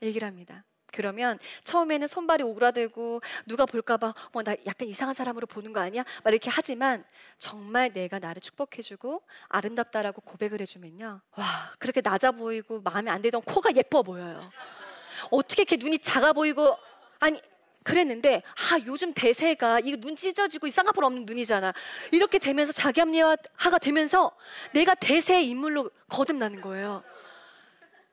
얘기를 0.00 0.28
합니다. 0.28 0.64
그러면 0.92 1.38
처음에는 1.64 2.06
손발이 2.06 2.42
오그라들고 2.44 3.22
누가 3.46 3.66
볼까봐 3.66 4.14
뭐나 4.32 4.54
약간 4.66 4.86
이상한 4.86 5.14
사람으로 5.14 5.46
보는 5.46 5.72
거 5.72 5.80
아니야? 5.80 6.04
막 6.22 6.30
이렇게 6.30 6.50
하지만 6.50 7.04
정말 7.38 7.92
내가 7.92 8.18
나를 8.18 8.40
축복해주고 8.40 9.22
아름답다라고 9.48 10.20
고백을 10.20 10.60
해주면요. 10.60 11.20
와 11.36 11.46
그렇게 11.78 12.00
낮아 12.00 12.32
보이고 12.32 12.80
마음에 12.82 13.10
안 13.10 13.22
들던 13.22 13.42
코가 13.42 13.74
예뻐 13.74 14.02
보여요. 14.02 14.50
어떻게 15.30 15.62
이렇게 15.62 15.76
눈이 15.76 15.98
작아 15.98 16.32
보이고 16.32 16.76
아니 17.18 17.40
그랬는데 17.82 18.42
아 18.44 18.78
요즘 18.86 19.12
대세가 19.12 19.80
이거 19.80 19.96
눈 19.96 20.14
찢어지고 20.14 20.70
쌍꺼풀 20.70 21.04
없는 21.04 21.26
눈이잖아. 21.26 21.72
이렇게 22.12 22.38
되면서 22.38 22.72
자기 22.72 23.00
합리화가 23.00 23.78
되면서 23.80 24.30
내가 24.72 24.94
대세의 24.94 25.48
인물로 25.48 25.90
거듭나는 26.08 26.60
거예요. 26.60 27.02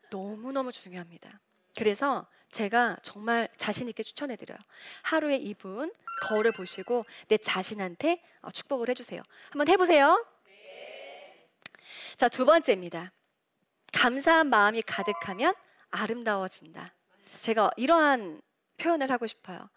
너무너무 0.10 0.72
중요합니다. 0.72 1.40
그래서 1.78 2.26
제가 2.52 2.98
정말 3.04 3.48
자신 3.58 3.88
있게 3.90 4.04
추천해 4.04 4.36
드려요. 4.36 4.58
하루에 5.04 5.40
2분 5.40 5.94
거울을 6.24 6.52
보시고 6.52 7.06
내 7.28 7.38
자신한테 7.38 8.22
어, 8.42 8.52
축복을 8.52 8.90
해 8.90 8.94
주세요. 8.94 9.22
한번 9.52 9.68
해 9.68 9.78
보세요. 9.78 10.26
자, 12.18 12.28
두 12.28 12.46
번째입니다. 12.46 13.12
감사한 13.94 14.48
마음이 14.48 14.82
가득하면 14.82 15.54
아름다워진다. 15.92 16.94
제가 17.40 17.72
이러한 17.78 18.42
표현을 18.78 19.12
하고 19.12 19.28
싶어요. 19.28 19.70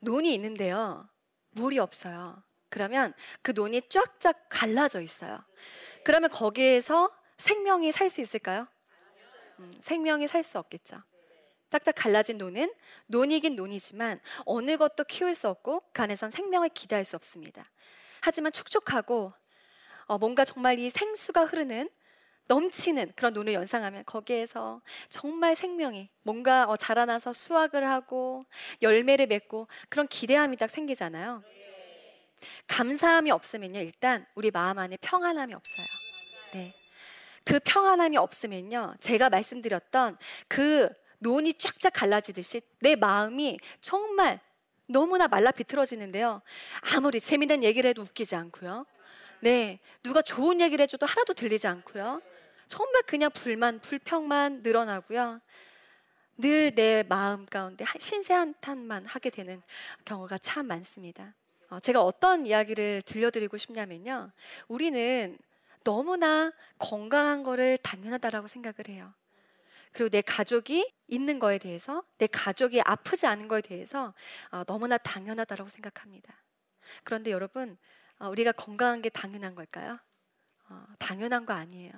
논이 0.00 0.32
있는데요. 0.34 1.08
물이 1.52 1.78
없어요. 1.78 2.42
그러면 2.70 3.12
그 3.42 3.50
논이 3.52 3.82
쫙쫙 3.88 4.46
갈라져 4.48 5.00
있어요. 5.00 5.42
그러면 6.04 6.30
거기에서 6.30 7.10
생명이 7.38 7.92
살 7.92 8.08
수 8.08 8.20
있을까요? 8.20 8.66
음, 9.58 9.72
생명이 9.80 10.28
살 10.28 10.42
수 10.42 10.58
없겠죠. 10.58 11.02
짝짝 11.70 11.94
갈라진 11.96 12.36
논은 12.36 12.72
논이긴 13.06 13.56
논이지만 13.56 14.20
어느 14.44 14.76
것도 14.76 15.04
키울 15.04 15.34
수 15.34 15.48
없고 15.48 15.82
그 15.92 16.02
안에선 16.02 16.30
생명을 16.30 16.70
기대할 16.70 17.04
수 17.04 17.16
없습니다. 17.16 17.70
하지만 18.20 18.52
촉촉하고 18.52 19.32
어, 20.06 20.18
뭔가 20.18 20.44
정말 20.44 20.78
이 20.78 20.90
생수가 20.90 21.44
흐르는 21.46 21.88
넘치는 22.48 23.12
그런 23.14 23.32
논을 23.32 23.52
연상하면 23.52 24.04
거기에서 24.04 24.82
정말 25.08 25.54
생명이 25.54 26.10
뭔가 26.22 26.64
어, 26.64 26.76
자라나서 26.76 27.32
수확을 27.32 27.88
하고 27.88 28.44
열매를 28.82 29.28
맺고 29.28 29.68
그런 29.88 30.08
기대함이 30.08 30.56
딱 30.56 30.68
생기잖아요. 30.68 31.44
감사함이 32.66 33.30
없으면요, 33.30 33.78
일단 33.78 34.26
우리 34.34 34.50
마음 34.50 34.78
안에 34.78 34.96
평안함이 35.00 35.54
없어요. 35.54 35.86
네. 36.54 36.74
그 37.44 37.60
평안함이 37.60 38.16
없으면요, 38.16 38.94
제가 38.98 39.30
말씀드렸던 39.30 40.18
그 40.48 40.88
논이 41.20 41.54
쫙쫙 41.54 41.92
갈라지듯이 41.94 42.60
내 42.80 42.96
마음이 42.96 43.58
정말 43.80 44.40
너무나 44.86 45.28
말라 45.28 45.52
비틀어지는데요. 45.52 46.42
아무리 46.94 47.20
재미난 47.20 47.62
얘기를 47.62 47.88
해도 47.88 48.02
웃기지 48.02 48.34
않고요. 48.34 48.84
네, 49.40 49.78
누가 50.02 50.20
좋은 50.20 50.60
얘기를 50.60 50.82
해줘도 50.82 51.06
하나도 51.06 51.34
들리지 51.34 51.66
않고요. 51.66 52.20
정말 52.68 53.02
그냥 53.02 53.30
불만, 53.32 53.80
불평만 53.80 54.62
늘어나고요. 54.62 55.40
늘 56.38 56.74
내 56.74 57.04
마음 57.08 57.44
가운데 57.44 57.84
신세 57.98 58.32
한탄만 58.32 59.04
하게 59.06 59.30
되는 59.30 59.62
경우가 60.04 60.38
참 60.38 60.66
많습니다. 60.66 61.34
어, 61.68 61.78
제가 61.80 62.02
어떤 62.02 62.46
이야기를 62.46 63.02
들려드리고 63.02 63.56
싶냐면요. 63.56 64.30
우리는 64.66 65.38
너무나 65.84 66.52
건강한 66.78 67.42
거를 67.42 67.78
당연하다라고 67.78 68.46
생각을 68.46 68.88
해요. 68.88 69.12
그리고 69.92 70.08
내 70.08 70.22
가족이 70.22 70.92
있는 71.08 71.38
거에 71.38 71.58
대해서 71.58 72.04
내 72.18 72.26
가족이 72.26 72.80
아프지 72.84 73.26
않은 73.26 73.48
거에 73.48 73.60
대해서 73.60 74.14
어, 74.50 74.64
너무나 74.64 74.96
당연하다라고 74.98 75.68
생각합니다. 75.68 76.34
그런데 77.04 77.30
여러분 77.30 77.76
어, 78.18 78.28
우리가 78.28 78.52
건강한 78.52 79.02
게 79.02 79.08
당연한 79.08 79.54
걸까요? 79.54 79.98
어, 80.68 80.84
당연한 80.98 81.46
거 81.46 81.52
아니에요. 81.52 81.92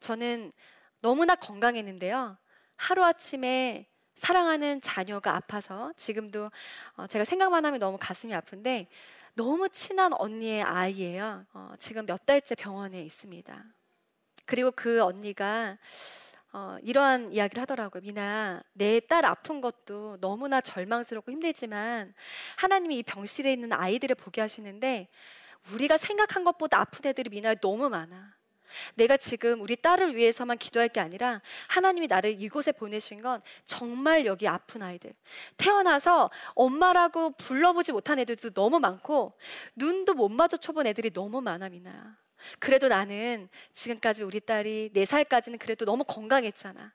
저는 0.00 0.52
너무나 1.00 1.34
건강했는데요. 1.34 2.36
하루 2.76 3.04
아침에 3.04 3.86
사랑하는 4.14 4.80
자녀가 4.82 5.34
아파서 5.34 5.92
지금도 5.96 6.50
어, 6.96 7.06
제가 7.06 7.24
생각만 7.24 7.64
하면 7.64 7.80
너무 7.80 7.96
가슴이 7.98 8.34
아픈데 8.34 8.88
너무 9.34 9.68
친한 9.70 10.12
언니의 10.12 10.62
아이예요. 10.62 11.46
어, 11.54 11.72
지금 11.78 12.04
몇 12.04 12.26
달째 12.26 12.54
병원에 12.54 13.02
있습니다. 13.02 13.64
그리고 14.44 14.72
그 14.72 15.02
언니가 15.02 15.78
어, 16.52 16.76
이러한 16.82 17.32
이야기를 17.32 17.60
하더라고요. 17.62 18.02
미나, 18.02 18.62
내 18.72 19.00
딸 19.00 19.24
아픈 19.24 19.60
것도 19.60 20.18
너무나 20.20 20.60
절망스럽고 20.60 21.30
힘들지만 21.32 22.12
하나님이 22.56 22.98
이 22.98 23.02
병실에 23.02 23.52
있는 23.52 23.72
아이들을 23.72 24.16
보게 24.16 24.40
하시는데 24.40 25.08
우리가 25.72 25.96
생각한 25.96 26.44
것보다 26.44 26.80
아픈 26.80 27.08
애들이 27.08 27.30
미나에 27.30 27.56
너무 27.56 27.88
많아. 27.88 28.34
내가 28.94 29.16
지금 29.16 29.60
우리 29.62 29.76
딸을 29.76 30.14
위해서만 30.16 30.56
기도할 30.58 30.88
게 30.88 31.00
아니라 31.00 31.40
하나님이 31.68 32.06
나를 32.06 32.40
이곳에 32.40 32.72
보내신 32.72 33.20
건 33.22 33.42
정말 33.64 34.26
여기 34.26 34.46
아픈 34.48 34.82
아이들. 34.82 35.12
태어나서 35.56 36.30
엄마라고 36.54 37.32
불러보지 37.32 37.92
못한 37.92 38.18
애들도 38.20 38.50
너무 38.50 38.78
많고 38.80 39.36
눈도 39.76 40.14
못 40.14 40.28
마주쳐본 40.28 40.86
애들이 40.86 41.10
너무 41.12 41.40
많아, 41.40 41.68
미나야. 41.68 42.16
그래도 42.58 42.88
나는 42.88 43.48
지금까지 43.72 44.22
우리 44.22 44.40
딸이 44.40 44.90
4살까지는 44.94 45.58
그래도 45.58 45.84
너무 45.84 46.04
건강했잖아. 46.04 46.92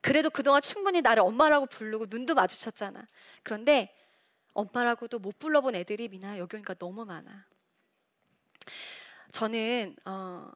그래도 0.00 0.30
그동안 0.30 0.60
충분히 0.60 1.00
나를 1.00 1.22
엄마라고 1.22 1.66
부르고 1.66 2.06
눈도 2.08 2.34
마주쳤잖아. 2.34 3.08
그런데 3.42 3.94
엄마라고도 4.52 5.18
못 5.18 5.38
불러본 5.38 5.74
애들이 5.74 6.08
미나 6.08 6.38
여기 6.38 6.56
오니까 6.56 6.74
너무 6.74 7.04
많아. 7.04 7.46
저는 9.32 9.96
어, 10.04 10.50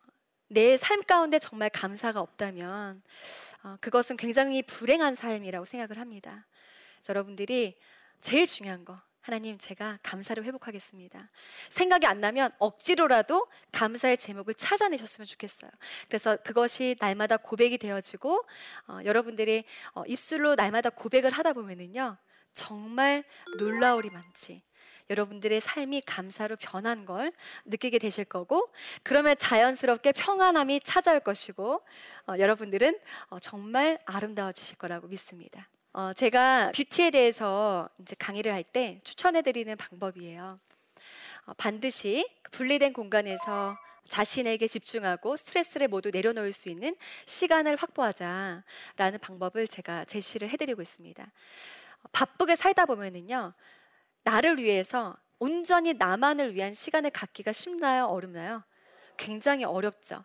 내 0.48 0.76
삶 0.76 1.02
가운데 1.02 1.38
정말 1.38 1.68
감사가 1.70 2.20
없다면 2.20 3.02
어, 3.64 3.76
그것은 3.80 4.16
굉장히 4.16 4.62
불행한 4.62 5.14
삶이라고 5.14 5.66
생각을 5.66 5.98
합니다. 5.98 6.46
여러분들이 7.08 7.76
제일 8.20 8.46
중요한 8.46 8.84
거 8.84 9.00
하나님 9.28 9.58
제가 9.58 9.98
감사를 10.02 10.42
회복하겠습니다. 10.42 11.28
생각이 11.68 12.06
안 12.06 12.18
나면 12.18 12.50
억지로라도 12.58 13.46
감사의 13.72 14.16
제목을 14.16 14.54
찾아내셨으면 14.54 15.26
좋겠어요. 15.26 15.70
그래서 16.06 16.36
그것이 16.36 16.96
날마다 16.98 17.36
고백이 17.36 17.76
되어지고 17.76 18.42
어, 18.86 19.00
여러분들이 19.04 19.64
어, 19.92 20.02
입술로 20.06 20.54
날마다 20.54 20.88
고백을 20.88 21.30
하다 21.30 21.52
보면은요 21.52 22.16
정말 22.54 23.22
놀라울이 23.58 24.08
많지. 24.08 24.62
여러분들의 25.10 25.60
삶이 25.60 26.00
감사로 26.06 26.56
변한 26.56 27.04
걸 27.04 27.30
느끼게 27.66 27.98
되실 27.98 28.24
거고 28.24 28.72
그러면 29.02 29.36
자연스럽게 29.36 30.12
평안함이 30.12 30.80
찾아올 30.80 31.20
것이고 31.20 31.82
어, 32.28 32.34
여러분들은 32.38 32.98
어, 33.28 33.38
정말 33.40 33.98
아름다워지실 34.06 34.78
거라고 34.78 35.06
믿습니다. 35.08 35.68
어, 35.92 36.12
제가 36.12 36.70
뷰티에 36.74 37.10
대해서 37.10 37.88
이제 38.00 38.14
강의를 38.18 38.52
할 38.52 38.62
때 38.64 38.98
추천해드리는 39.04 39.74
방법이에요. 39.76 40.60
어, 41.46 41.52
반드시 41.56 42.28
분리된 42.52 42.92
공간에서 42.92 43.76
자신에게 44.08 44.66
집중하고 44.66 45.36
스트레스를 45.36 45.88
모두 45.88 46.10
내려놓을 46.10 46.52
수 46.52 46.68
있는 46.68 46.96
시간을 47.26 47.76
확보하자라는 47.76 48.64
방법을 49.22 49.68
제가 49.68 50.04
제시를 50.06 50.50
해드리고 50.50 50.82
있습니다. 50.82 51.22
어, 51.24 52.08
바쁘게 52.12 52.56
살다 52.56 52.86
보면은요, 52.86 53.54
나를 54.24 54.58
위해서 54.58 55.16
온전히 55.38 55.94
나만을 55.94 56.54
위한 56.54 56.74
시간을 56.74 57.10
갖기가 57.10 57.52
쉽나요? 57.52 58.06
어렵나요? 58.06 58.62
굉장히 59.16 59.64
어렵죠. 59.64 60.24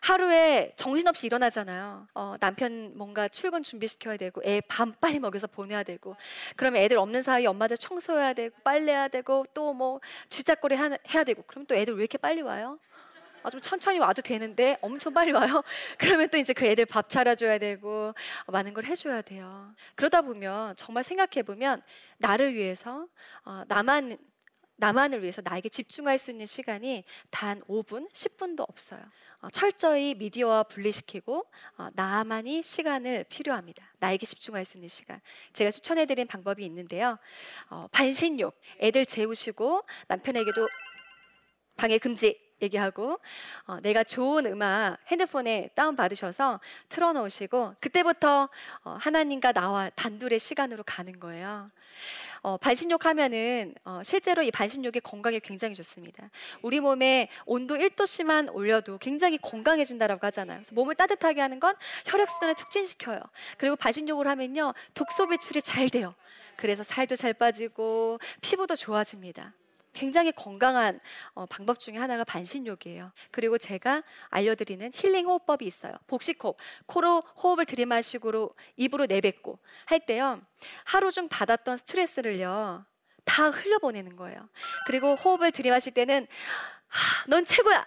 하루에 0.00 0.72
정신없이 0.76 1.26
일어나잖아요. 1.26 2.08
어, 2.14 2.34
남편 2.40 2.92
뭔가 2.96 3.28
출근 3.28 3.62
준비시켜야 3.62 4.16
되고 4.16 4.42
애밥 4.44 5.00
빨리 5.00 5.18
먹여서 5.18 5.46
보내야 5.46 5.82
되고 5.82 6.16
그러면 6.56 6.82
애들 6.82 6.98
없는 6.98 7.22
사이 7.22 7.46
엄마들 7.46 7.76
청소해야 7.76 8.32
되고 8.34 8.54
빨래해야 8.64 9.08
되고 9.08 9.46
또 9.54 9.68
뭐 9.78 10.00
쥐짝거리 10.28 10.76
해야 10.76 11.24
되고 11.24 11.42
그럼 11.42 11.64
또 11.66 11.74
애들 11.74 11.94
왜 11.94 12.00
이렇게 12.00 12.18
빨리 12.18 12.42
와요? 12.42 12.78
아, 13.44 13.50
좀 13.50 13.60
천천히 13.60 13.98
와도 13.98 14.20
되는데 14.20 14.76
엄청 14.80 15.14
빨리 15.14 15.30
와요. 15.32 15.62
그러면 15.98 16.28
또 16.28 16.36
이제 16.36 16.52
그 16.52 16.66
애들 16.66 16.86
밥 16.86 17.08
차려줘야 17.08 17.58
되고 17.58 18.12
어, 18.46 18.52
많은 18.52 18.74
걸 18.74 18.84
해줘야 18.84 19.22
돼요. 19.22 19.72
그러다 19.94 20.22
보면 20.22 20.74
정말 20.76 21.04
생각해 21.04 21.44
보면 21.44 21.82
나를 22.18 22.54
위해서 22.54 23.06
어, 23.44 23.62
나만 23.68 24.18
나만을 24.78 25.22
위해서 25.22 25.42
나에게 25.44 25.68
집중할 25.68 26.18
수 26.18 26.30
있는 26.30 26.46
시간이 26.46 27.04
단 27.30 27.60
5분, 27.62 28.10
10분도 28.12 28.60
없어요. 28.68 29.00
어, 29.40 29.50
철저히 29.50 30.14
미디어와 30.14 30.64
분리시키고 30.64 31.44
어, 31.76 31.88
나만이 31.94 32.62
시간을 32.62 33.24
필요합니다. 33.28 33.92
나에게 33.98 34.24
집중할 34.24 34.64
수 34.64 34.76
있는 34.76 34.88
시간. 34.88 35.20
제가 35.52 35.70
추천해드린 35.70 36.26
방법이 36.26 36.64
있는데요. 36.64 37.18
어, 37.70 37.88
반신욕, 37.90 38.58
애들 38.80 39.04
재우시고 39.04 39.82
남편에게도 40.06 40.68
방해 41.76 41.98
금지 41.98 42.47
얘기하고 42.62 43.18
어, 43.66 43.80
내가 43.80 44.04
좋은 44.04 44.46
음악 44.46 44.98
핸드폰에 45.08 45.70
다운 45.74 45.96
받으셔서 45.96 46.60
틀어놓으시고 46.88 47.74
그때부터 47.80 48.48
어, 48.84 48.96
하나님과 49.00 49.52
나와 49.52 49.90
단둘의 49.90 50.38
시간으로 50.38 50.82
가는 50.84 51.18
거예요. 51.18 51.70
어, 52.42 52.56
반신욕 52.56 53.04
하면은 53.06 53.74
어, 53.84 54.00
실제로 54.04 54.42
이 54.42 54.50
반신욕이 54.50 55.00
건강에 55.02 55.38
굉장히 55.40 55.74
좋습니다. 55.74 56.30
우리 56.62 56.80
몸에 56.80 57.28
온도 57.46 57.76
1도씨만 57.76 58.54
올려도 58.54 58.98
굉장히 58.98 59.38
건강해진다라고 59.38 60.26
하잖아요. 60.28 60.58
그래서 60.58 60.74
몸을 60.74 60.94
따뜻하게 60.94 61.40
하는 61.40 61.60
건 61.60 61.74
혈액순환을 62.06 62.54
촉진시켜요. 62.54 63.20
그리고 63.56 63.76
반신욕을 63.76 64.26
하면요 64.28 64.74
독소 64.94 65.26
배출이 65.28 65.62
잘 65.62 65.88
돼요. 65.88 66.14
그래서 66.56 66.82
살도 66.82 67.16
잘 67.16 67.34
빠지고 67.34 68.18
피부도 68.40 68.74
좋아집니다. 68.74 69.54
굉장히 69.98 70.30
건강한 70.30 71.00
어, 71.34 71.44
방법 71.46 71.80
중에 71.80 71.96
하나가 71.96 72.22
반신욕이에요. 72.22 73.10
그리고 73.32 73.58
제가 73.58 74.04
알려드리는 74.28 74.92
힐링 74.94 75.26
호흡법이 75.26 75.66
있어요. 75.66 75.92
복식호흡. 76.06 76.56
코로 76.86 77.20
호흡을 77.42 77.64
들이마시고 77.64 78.54
입으로 78.76 79.06
내뱉고 79.06 79.58
할 79.86 80.06
때요. 80.06 80.40
하루 80.84 81.10
중 81.10 81.28
받았던 81.28 81.78
스트레스를요. 81.78 82.86
다 83.24 83.50
흘려보내는 83.50 84.14
거예요. 84.14 84.48
그리고 84.86 85.16
호흡을 85.16 85.50
들이마실 85.50 85.94
때는 85.94 86.28
하, 86.86 87.24
넌 87.26 87.44
최고야. 87.44 87.84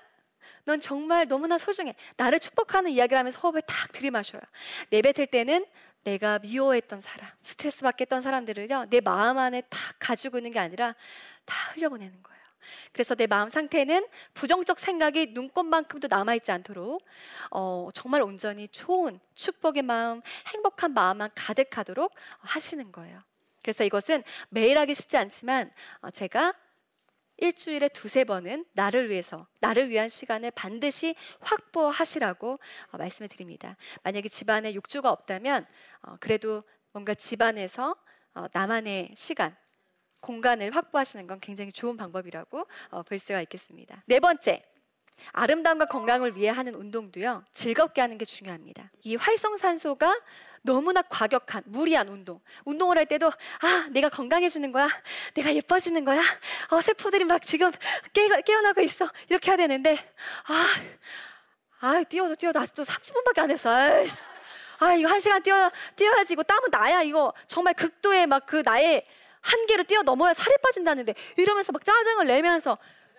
넌 0.66 0.82
정말 0.82 1.28
너무나 1.30 1.58
소중해. 1.58 1.96
나를 2.18 2.42
축복하는 2.42 2.92
이야기를 2.92 3.18
하면서 3.18 3.40
호흡을 3.40 3.62
탁 3.62 3.92
들이마셔요. 3.94 4.42
내뱉을 4.90 5.28
때는 5.28 5.66
내가 6.04 6.40
미워했던 6.40 7.00
사람, 7.00 7.30
스트레스 7.42 7.82
받겠던 7.82 8.22
사람들을요, 8.22 8.86
내 8.90 9.02
마음 9.02 9.38
안에 9.38 9.62
탁 9.70 9.80
가지고 10.00 10.38
있는 10.38 10.52
게 10.52 10.60
아니라 10.60 10.96
다 11.46 11.72
흘려보내는 11.74 12.24
거예요. 12.24 12.42
그래서 12.92 13.16
내 13.16 13.28
마음 13.28 13.50
상태는 13.50 14.06
부정적 14.34 14.80
생각이 14.80 15.28
눈꽃만큼도 15.28 16.08
남아있지 16.08 16.52
않도록 16.52 17.04
어, 17.50 17.90
정말 17.94 18.22
온전히 18.22 18.68
좋은 18.68 19.20
축복의 19.34 19.84
마음, 19.84 20.22
행복한 20.48 20.94
마음만 20.94 21.32
가득하도록 21.36 22.14
하시는 22.40 22.92
거예요. 22.92 23.22
그래서 23.64 23.84
이것은 23.84 24.24
매일 24.50 24.78
하기 24.78 24.94
쉽지 24.94 25.18
않지만 25.18 25.72
어, 26.02 26.10
제가 26.10 26.54
일주일에 27.42 27.90
두세 27.90 28.24
번은 28.24 28.66
나를 28.74 29.10
위해서, 29.10 29.48
나를 29.60 29.90
위한 29.90 30.08
시간을 30.08 30.52
반드시 30.52 31.16
확보하시라고 31.42 32.60
어, 32.92 32.98
말씀을 32.98 33.28
드립니다. 33.28 33.76
만약에 34.04 34.30
집안에 34.30 34.74
욕조가 34.76 35.12
없다면 35.12 35.66
어, 36.04 36.16
그래도 36.20 36.64
뭔가 36.92 37.14
집안에서 37.16 37.96
어, 38.36 38.46
나만의 38.54 39.12
시간, 39.16 39.56
공간을 40.22 40.76
확보하시는 40.76 41.26
건 41.26 41.40
굉장히 41.40 41.72
좋은 41.72 41.98
방법이라고 41.98 42.68
어, 42.92 43.04
볼 43.04 43.18
수가 43.18 43.42
있겠습니다. 43.42 44.04
네 44.06 44.20
번째, 44.20 44.64
아름다움과 45.34 45.86
건강을 45.86 46.36
위해 46.36 46.50
하는 46.50 46.76
운동도요 46.76 47.44
즐겁게 47.52 48.02
하는 48.02 48.18
게 48.18 48.26
중요합니다. 48.26 48.92
이 49.04 49.16
활성산소가 49.16 50.16
너무나 50.64 51.02
과격한 51.02 51.64
무리한 51.66 52.08
운동. 52.08 52.40
운동을 52.66 52.98
할 52.98 53.06
때도 53.06 53.28
아 53.28 53.88
내가 53.92 54.10
건강해지는 54.10 54.72
거야, 54.72 54.88
내가 55.34 55.54
예뻐지는 55.56 56.06
거야. 56.06 56.22
어 56.72 56.80
세포들이 56.80 57.26
막 57.26 57.42
지금 57.42 57.70
깨, 58.14 58.28
깨어나고 58.42 58.82
있어. 58.82 59.10
이렇게 59.30 59.52
해야 59.52 59.58
되는데 59.58 59.98
아, 60.48 60.66
아 61.82 62.04
뛰어도 62.04 62.36
뛰어도 62.36 62.60
아직도 62.60 62.84
30분밖에 62.84 63.40
안 63.40 63.52
했어. 63.52 63.70
아이씨. 63.70 64.24
아 64.80 64.94
이거 64.94 65.10
한 65.10 65.20
시간 65.20 65.44
뛰어 65.44 65.70
뛰어야지 65.96 66.34
이거 66.34 66.44
땀은 66.44 66.70
나야 66.72 67.02
이거 67.04 67.34
정말 67.46 67.74
극도의 67.74 68.26
막 68.28 68.46
그 68.48 68.64
나의 68.66 69.06
한계로 69.42 69.84
뛰어 69.84 70.02
넘어야 70.02 70.34
살이 70.34 70.56
빠진다는데 70.64 71.14
이러면서 71.38 71.72
막 71.72 71.84
짜증을 71.84 72.28
내면서 72.28 72.78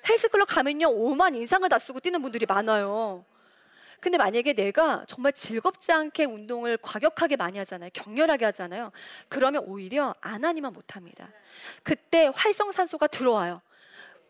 헬스클럽 0.08 0.48
가면요 0.48 0.88
5만 0.88 1.36
인상을 1.36 1.68
다 1.68 1.78
쓰고 1.78 2.00
뛰는 2.00 2.22
분들이 2.22 2.46
많아요. 2.46 3.24
근데 4.02 4.18
만약에 4.18 4.52
내가 4.54 5.04
정말 5.06 5.32
즐겁지 5.32 5.92
않게 5.92 6.24
운동을 6.24 6.76
과격하게 6.76 7.36
많이 7.36 7.56
하잖아요. 7.58 7.88
격렬하게 7.92 8.46
하잖아요. 8.46 8.90
그러면 9.28 9.62
오히려 9.64 10.12
안 10.20 10.44
하니만 10.44 10.72
못 10.72 10.96
합니다. 10.96 11.30
그때 11.84 12.28
활성산소가 12.34 13.06
들어와요. 13.06 13.62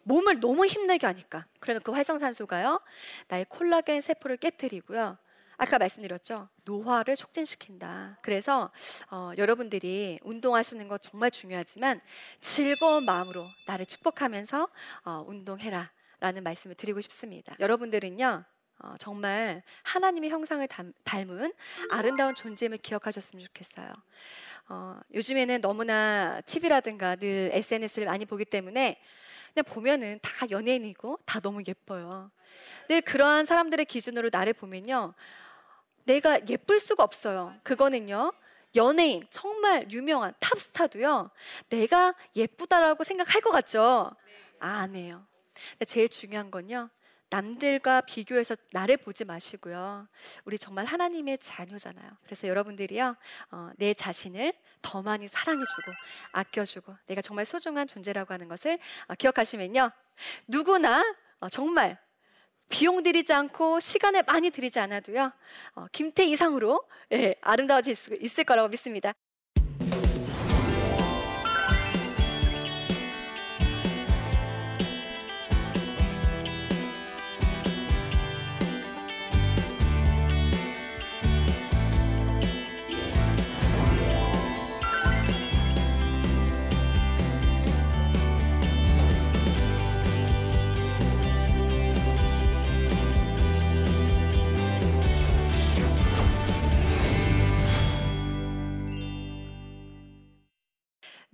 몸을 0.03 0.41
너무 0.41 0.67
힘들게 0.67 1.07
하니까. 1.07 1.47
그러면 1.59 1.81
그 1.83 1.91
활성산소가요. 1.91 2.83
나의 3.29 3.47
콜라겐 3.49 4.03
세포를 4.03 4.37
깨뜨리고요. 4.37 5.17
아까 5.57 5.79
말씀드렸죠. 5.79 6.51
노화를 6.65 7.17
촉진시킨다. 7.17 8.19
그래서 8.21 8.71
어, 9.11 9.33
여러분들이 9.39 10.19
운동하시는 10.23 10.87
거 10.87 10.99
정말 10.99 11.31
중요하지만 11.31 12.03
즐거운 12.41 13.07
마음으로 13.07 13.47
나를 13.67 13.87
축복하면서 13.87 14.69
어, 15.07 15.25
운동해라. 15.27 15.91
라는 16.21 16.45
말씀을 16.45 16.77
드리고 16.77 17.01
싶습니다. 17.01 17.57
여러분들은요, 17.59 18.45
어, 18.79 18.95
정말 18.99 19.63
하나님의 19.83 20.31
형상을 20.31 20.67
닮, 20.69 21.31
은 21.31 21.53
아름다운 21.91 22.35
존재임을 22.35 22.79
기억하셨으면 22.79 23.45
좋겠어요. 23.47 23.93
어, 24.69 25.01
요즘에는 25.15 25.61
너무나 25.61 26.41
TV라든가 26.47 27.17
늘 27.17 27.51
SNS를 27.53 28.07
많이 28.07 28.25
보기 28.25 28.45
때문에 28.45 29.01
그냥 29.53 29.65
보면은 29.65 30.19
다 30.23 30.47
연예인이고 30.51 31.21
다 31.25 31.41
너무 31.41 31.63
예뻐요. 31.67 32.31
늘 32.89 33.01
그러한 33.03 33.45
사람들의 33.45 33.87
기준으로 33.87 34.31
나를 34.33 34.53
보면요. 34.53 35.15
내가 36.05 36.41
예쁠 36.49 36.81
수가 36.81 37.03
없어요. 37.05 37.55
그거는요. 37.63 38.33
연예인 38.75 39.23
정말 39.31 39.91
유명한 39.91 40.33
탑스타도요. 40.41 41.31
내가 41.69 42.15
예쁘다라고 42.35 43.05
생각할 43.05 43.41
것 43.43 43.51
같죠? 43.51 44.11
아, 44.59 44.69
안 44.69 44.95
해요. 44.97 45.27
제일 45.87 46.09
중요한 46.09 46.51
건요. 46.51 46.89
남들과 47.33 48.03
비교해서 48.03 48.55
나를 48.73 48.99
보지 48.99 49.25
마시고요. 49.25 50.07
우리 50.45 50.59
정말 50.59 50.85
하나님의 50.85 51.39
자녀잖아요. 51.39 52.11
그래서 52.25 52.47
여러분들이요, 52.47 53.17
어, 53.53 53.71
내 53.79 53.95
자신을 53.95 54.53
더 54.83 55.01
많이 55.01 55.27
사랑해주고 55.27 55.93
아껴주고 56.33 56.95
내가 57.07 57.23
정말 57.23 57.47
소중한 57.47 57.87
존재라고 57.87 58.35
하는 58.35 58.49
것을 58.49 58.79
어, 59.07 59.15
기억하시면요, 59.15 59.89
누구나 60.47 61.03
어, 61.41 61.49
정말 61.49 61.99
비용 62.69 63.03
들이지 63.03 63.33
않고 63.33 63.81
시간을 63.81 64.25
많이 64.27 64.51
들이지 64.51 64.79
않아도요 64.81 65.33
어, 65.75 65.87
김태 65.91 66.25
이상으로 66.25 66.87
예, 67.13 67.35
아름다워질 67.41 67.95
수 67.95 68.15
있을 68.21 68.45
거라고 68.45 68.69
믿습니다. 68.69 69.15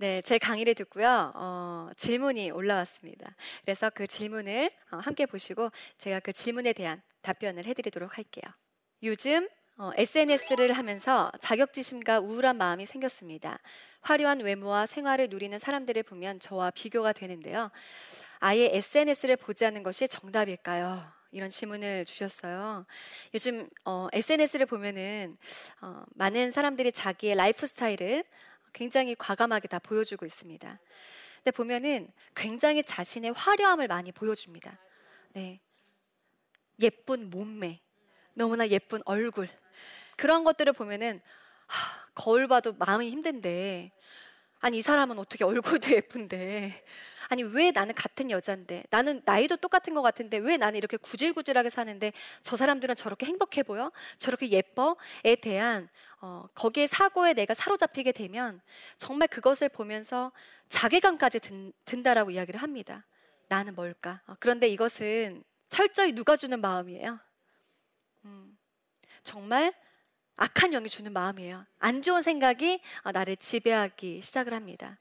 네, 0.01 0.21
제 0.21 0.37
강의를 0.37 0.75
듣고요. 0.75 1.33
어, 1.35 1.89
질문이 1.97 2.51
올라왔습니다. 2.51 3.35
그래서 3.65 3.89
그 3.89 4.07
질문을 4.07 4.71
어, 4.91 4.97
함께 4.97 5.25
보시고 5.25 5.73
제가 5.97 6.21
그 6.21 6.31
질문에 6.31 6.71
대한 6.71 7.01
답변을 7.21 7.65
해드리도록 7.65 8.17
할게요. 8.17 8.43
요즘 9.03 9.49
어, 9.75 9.91
SNS를 9.97 10.71
하면서 10.71 11.29
자격지심과 11.41 12.21
우울한 12.21 12.55
마음이 12.55 12.85
생겼습니다. 12.85 13.59
화려한 13.99 14.39
외모와 14.39 14.85
생활을 14.85 15.27
누리는 15.27 15.59
사람들을 15.59 16.01
보면 16.03 16.39
저와 16.39 16.71
비교가 16.71 17.11
되는데요. 17.11 17.69
아예 18.39 18.69
SNS를 18.71 19.35
보지 19.35 19.65
않는 19.65 19.83
것이 19.83 20.07
정답일까요? 20.07 21.11
이런 21.31 21.49
질문을 21.49 22.05
주셨어요. 22.05 22.85
요즘 23.33 23.69
어, 23.83 24.07
SNS를 24.13 24.65
보면은 24.65 25.37
어, 25.81 26.03
많은 26.15 26.51
사람들이 26.51 26.93
자기의 26.93 27.35
라이프 27.35 27.67
스타일을 27.67 28.23
굉장히 28.73 29.15
과감하게 29.15 29.67
다 29.67 29.79
보여주고 29.79 30.25
있습니다. 30.25 30.79
근데 31.37 31.51
보면은 31.51 32.11
굉장히 32.35 32.83
자신의 32.83 33.31
화려함을 33.33 33.87
많이 33.87 34.11
보여줍니다. 34.11 34.77
네. 35.33 35.59
예쁜 36.81 37.29
몸매, 37.29 37.81
너무나 38.33 38.67
예쁜 38.67 39.01
얼굴. 39.05 39.49
그런 40.15 40.43
것들을 40.43 40.73
보면은 40.73 41.21
하, 41.67 42.05
거울 42.13 42.47
봐도 42.47 42.73
마음이 42.73 43.09
힘든데 43.09 43.91
아니 44.59 44.77
이 44.77 44.81
사람은 44.81 45.17
어떻게 45.19 45.43
얼굴도 45.43 45.91
예쁜데 45.95 46.83
아니 47.29 47.43
왜 47.43 47.71
나는 47.71 47.93
같은 47.93 48.31
여잔데 48.31 48.83
나는 48.89 49.21
나이도 49.23 49.57
똑같은 49.57 49.93
것 49.93 50.01
같은데 50.01 50.37
왜 50.37 50.57
나는 50.57 50.77
이렇게 50.77 50.97
구질구질하게 50.97 51.69
사는데 51.69 52.11
저 52.41 52.55
사람들은 52.55 52.95
저렇게 52.95 53.25
행복해 53.27 53.63
보여 53.63 53.91
저렇게 54.17 54.49
예뻐에 54.49 55.35
대한 55.41 55.89
어, 56.21 56.47
거기에 56.55 56.87
사고에 56.87 57.33
내가 57.33 57.53
사로잡히게 57.53 58.11
되면 58.11 58.59
정말 58.97 59.27
그것을 59.27 59.69
보면서 59.69 60.31
자괴감까지 60.67 61.39
든, 61.39 61.71
든다라고 61.85 62.31
이야기를 62.31 62.61
합니다. 62.61 63.05
나는 63.47 63.75
뭘까? 63.75 64.21
어, 64.27 64.35
그런데 64.39 64.67
이것은 64.67 65.43
철저히 65.69 66.13
누가 66.13 66.35
주는 66.35 66.59
마음이에요. 66.59 67.19
음, 68.25 68.57
정말 69.23 69.73
악한 70.41 70.71
영이 70.71 70.89
주는 70.89 71.11
마음이에요. 71.11 71.65
안 71.79 72.01
좋은 72.01 72.21
생각이 72.21 72.81
어, 73.03 73.11
나를 73.11 73.35
지배하기 73.35 74.21
시작을 74.21 74.53
합니다. 74.53 74.97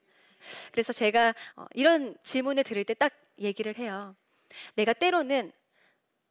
그래서 0.72 0.92
제가 0.92 1.32
어, 1.56 1.66
이런 1.74 2.16
질문을 2.22 2.64
들을 2.64 2.82
때 2.84 2.94
딱 2.94 3.12
얘기를 3.38 3.78
해요. 3.78 4.16
내가 4.74 4.92
때로는 4.92 5.52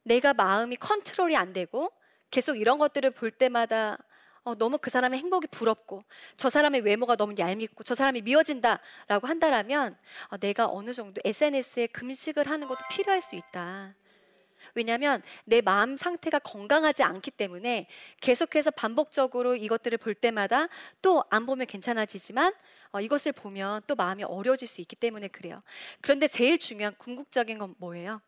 내가 0.02 0.34
마음이 0.34 0.76
컨트롤이 0.76 1.36
안 1.36 1.54
되고 1.54 1.90
계속 2.30 2.56
이런 2.56 2.78
것들을 2.78 3.10
볼 3.12 3.30
때마다 3.30 3.96
어, 4.42 4.54
너무 4.54 4.76
그 4.76 4.90
사람의 4.90 5.18
행복이 5.20 5.46
부럽고 5.48 6.04
저 6.36 6.50
사람의 6.50 6.82
외모가 6.82 7.16
너무 7.16 7.34
얄밉고 7.38 7.84
저 7.84 7.94
사람이 7.94 8.20
미워진다라고 8.22 9.26
한다라면 9.26 9.96
어, 10.28 10.36
내가 10.36 10.68
어느 10.68 10.92
정도 10.92 11.22
SNS에 11.24 11.86
금식을 11.86 12.46
하는 12.46 12.68
것도 12.68 12.80
필요할 12.90 13.22
수 13.22 13.36
있다. 13.36 13.94
왜냐하면 14.74 15.22
내 15.44 15.60
마음 15.60 15.96
상태가 15.96 16.38
건강하지 16.40 17.02
않기 17.02 17.30
때문에 17.32 17.86
계속해서 18.20 18.70
반복적으로 18.72 19.54
이것들을 19.54 19.98
볼 19.98 20.14
때마다 20.14 20.68
또 21.02 21.28
안 21.30 21.46
보면 21.46 21.66
괜찮아지지만 21.66 22.52
어, 22.90 23.00
이것을 23.00 23.32
보면 23.32 23.82
또 23.86 23.94
마음이 23.94 24.24
어려워질 24.24 24.66
수 24.66 24.80
있기 24.80 24.96
때문에 24.96 25.28
그래요. 25.28 25.62
그런데 26.00 26.26
제일 26.26 26.58
중요한 26.58 26.94
궁극적인 26.96 27.58
건 27.58 27.74
뭐예요? 27.78 28.20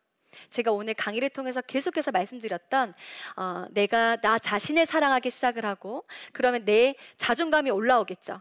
제가 0.50 0.70
오늘 0.70 0.94
강의를 0.94 1.30
통해서 1.30 1.60
계속해서 1.60 2.12
말씀드렸던 2.12 2.94
어, 3.36 3.66
내가 3.70 4.16
나 4.16 4.38
자신을 4.38 4.86
사랑하기 4.86 5.30
시작을 5.30 5.64
하고 5.64 6.06
그러면 6.32 6.64
내 6.64 6.94
자존감이 7.16 7.70
올라오겠죠. 7.70 8.40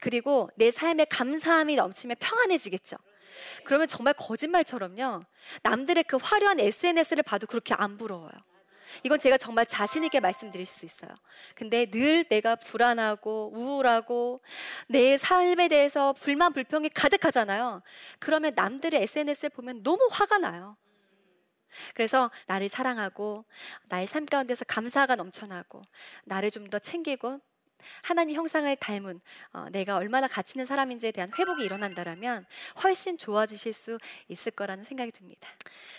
그리고 0.00 0.50
내 0.56 0.70
삶에 0.70 1.04
감사함이 1.04 1.76
넘치면 1.76 2.16
평안해지겠죠. 2.18 2.96
그러면 3.64 3.88
정말 3.88 4.14
거짓말처럼요. 4.14 5.22
남들의 5.62 6.04
그 6.04 6.16
화려한 6.20 6.60
SNS를 6.60 7.22
봐도 7.22 7.46
그렇게 7.46 7.74
안 7.74 7.96
부러워요. 7.96 8.30
이건 9.04 9.18
제가 9.18 9.38
정말 9.38 9.66
자신 9.66 10.04
있게 10.04 10.20
말씀드릴 10.20 10.66
수 10.66 10.84
있어요. 10.84 11.10
근데 11.54 11.86
늘 11.86 12.24
내가 12.24 12.56
불안하고 12.56 13.52
우울하고 13.54 14.42
내 14.88 15.16
삶에 15.16 15.68
대해서 15.68 16.12
불만 16.12 16.52
불평이 16.52 16.88
가득하잖아요. 16.90 17.82
그러면 18.18 18.52
남들의 18.54 19.00
SNS를 19.02 19.50
보면 19.50 19.82
너무 19.82 20.08
화가 20.10 20.38
나요. 20.38 20.76
그래서 21.94 22.30
나를 22.46 22.68
사랑하고 22.68 23.44
나의 23.84 24.06
삶 24.08 24.26
가운데서 24.26 24.64
감사가 24.64 25.14
넘쳐나고 25.16 25.82
나를 26.24 26.50
좀 26.50 26.68
더 26.70 26.78
챙기고 26.78 27.40
하나님 28.02 28.36
형상을 28.36 28.74
닮은 28.76 29.20
어, 29.52 29.66
내가 29.70 29.96
얼마나 29.96 30.28
가치 30.28 30.54
있는 30.56 30.66
사람인지에 30.66 31.12
대한 31.12 31.30
회복이 31.38 31.64
일어난다라면 31.64 32.46
훨씬 32.82 33.18
좋아지실 33.18 33.72
수 33.72 33.98
있을 34.28 34.52
거라는 34.52 34.84
생각이 34.84 35.12
듭니다. 35.12 35.48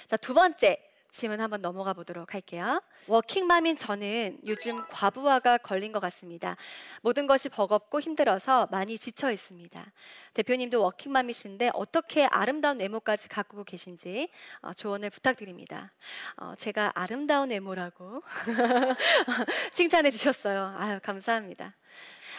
자, 0.07 0.17
두 0.17 0.33
번째 0.33 0.90
질문 1.11 1.41
한번 1.41 1.61
넘어가 1.61 1.93
보도록 1.93 2.33
할게요. 2.33 2.81
워킹맘인 3.07 3.75
저는 3.75 4.39
요즘 4.47 4.81
과부하가 4.87 5.57
걸린 5.57 5.91
것 5.91 5.99
같습니다. 5.99 6.55
모든 7.01 7.27
것이 7.27 7.49
버겁고 7.49 7.99
힘들어서 7.99 8.69
많이 8.71 8.97
지쳐 8.97 9.29
있습니다. 9.29 9.91
대표님도 10.33 10.81
워킹맘이신데 10.81 11.71
어떻게 11.73 12.25
아름다운 12.25 12.79
외모까지 12.79 13.27
가꾸고 13.27 13.65
계신지 13.65 14.29
어, 14.61 14.73
조언을 14.73 15.09
부탁드립니다. 15.09 15.91
어, 16.37 16.55
제가 16.55 16.93
아름다운 16.95 17.49
외모라고 17.49 18.23
칭찬해 19.73 20.11
주셨어요. 20.11 20.73
아유 20.77 20.99
감사합니다. 21.03 21.75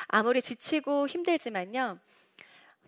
아무리 0.08 0.40
지치고 0.40 1.08
힘들지만요. 1.08 1.98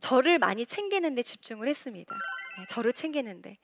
저를 0.00 0.38
많이 0.38 0.64
챙기는데 0.64 1.22
집중을 1.22 1.68
했습니다. 1.68 2.14
네, 2.58 2.64
저를 2.70 2.94
챙기는데 2.94 3.58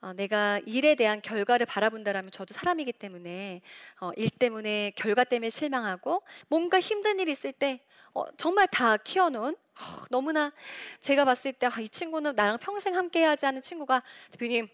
어, 0.00 0.12
내가 0.12 0.60
일에 0.64 0.94
대한 0.94 1.20
결과를 1.20 1.66
바라본다라면 1.66 2.30
저도 2.30 2.54
사람이기 2.54 2.92
때문에 2.92 3.62
어, 4.00 4.12
일 4.16 4.30
때문에 4.30 4.92
결과 4.96 5.24
때문에 5.24 5.50
실망하고 5.50 6.22
뭔가 6.48 6.78
힘든 6.78 7.18
일 7.18 7.28
있을 7.28 7.52
때 7.52 7.80
어, 8.14 8.24
정말 8.36 8.68
다 8.68 8.96
키워놓은 8.96 9.54
어, 9.54 10.04
너무나 10.10 10.52
제가 11.00 11.24
봤을 11.24 11.52
때이 11.52 11.70
아, 11.72 11.88
친구는 11.90 12.36
나랑 12.36 12.58
평생 12.58 12.96
함께하지 12.96 13.46
않은 13.46 13.60
친구가 13.60 14.02
대표님 14.30 14.68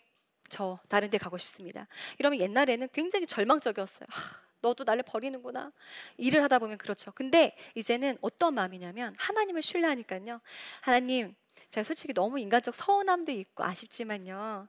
저 0.51 0.79
다른 0.89 1.09
데 1.09 1.17
가고 1.17 1.39
싶습니다. 1.39 1.89
이러면 2.19 2.39
옛날에는 2.41 2.89
굉장히 2.93 3.27
절망적이었어요. 3.27 4.07
아, 4.11 4.45
너도 4.61 4.85
나를 4.85 5.03
버리는구나. 5.03 5.73
일을 6.19 6.43
하다 6.43 6.59
보면 6.59 6.79
그렇죠. 6.79 7.13
근데 7.13 7.57
이제는 7.75 8.19
어떤 8.21 8.55
마음이냐면 8.55 9.15
하나님을 9.19 9.63
신뢰하니까요. 9.63 10.41
하나님 10.81 11.35
제가 11.71 11.85
솔직히 11.85 12.13
너무 12.13 12.39
인간적 12.39 12.75
서운함도 12.75 13.33
있고 13.33 13.65
아쉽지만요. 13.65 14.69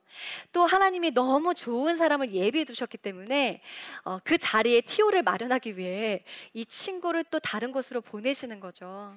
또 0.51 0.65
하나님이 0.65 1.11
너무 1.11 1.53
좋은 1.53 1.97
사람을 1.97 2.33
예비해 2.33 2.65
두셨기 2.65 2.97
때문에 2.97 3.61
어, 4.03 4.19
그 4.23 4.37
자리에 4.37 4.81
티오를 4.81 5.23
마련하기 5.23 5.77
위해 5.77 6.23
이 6.53 6.65
친구를 6.65 7.23
또 7.25 7.39
다른 7.39 7.71
곳으로 7.71 8.01
보내시는 8.01 8.59
거죠. 8.59 9.15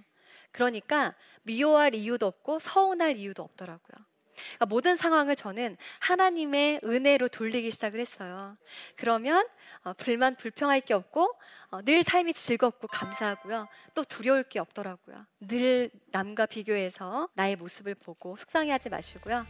그러니까 0.51 1.15
미워할 1.43 1.95
이유도 1.95 2.27
없고 2.27 2.59
서운할 2.59 3.17
이유도 3.17 3.43
없더라고요. 3.43 4.07
그러니까 4.57 4.67
모든 4.67 4.97
상황을 4.97 5.37
저는 5.37 5.77
하나님의 6.01 6.81
은혜로 6.85 7.29
돌리기 7.29 7.71
시작을 7.71 8.01
했어요. 8.01 8.57
그러면 8.97 9.47
어, 9.83 9.93
불만 9.95 10.37
불평할 10.37 10.81
게 10.83 10.95
없고 10.95 11.35
어, 11.71 11.83
늘 11.83 12.03
삶이 12.03 12.33
즐겁고 12.33 12.87
감사하고요. 12.89 13.69
또 13.95 14.05
두려울 14.05 14.43
게 14.43 14.59
없더라고요. 14.59 15.27
늘 15.41 15.91
남과 16.11 16.47
비교해서 16.47 17.29
나의 17.35 17.57
모습을 17.57 17.95
보고 17.95 18.37
속상해하지 18.37 18.89
마시고요. 18.89 19.47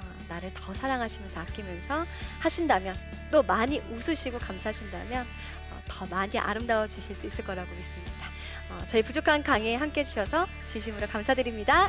어, 0.00 0.26
나를 0.28 0.52
더 0.54 0.74
사랑하시면서 0.74 1.40
아끼면서 1.40 2.06
하신다면 2.40 2.96
또 3.30 3.42
많이 3.42 3.80
웃으시고 3.80 4.38
감사하신다면 4.38 5.26
어, 5.70 5.82
더 5.88 6.06
많이 6.06 6.38
아름다워지실 6.38 7.14
수 7.14 7.26
있을 7.26 7.44
거라고 7.44 7.72
믿습니다. 7.74 8.30
어, 8.70 8.86
저희 8.86 9.02
부족한 9.02 9.42
강의에 9.42 9.76
함께 9.76 10.00
해주셔서 10.00 10.46
진심으로 10.66 11.06
감사드립니다. 11.08 11.88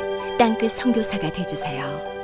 땅끝 0.41 0.71
성교사가 0.71 1.31
되주세요 1.31 2.20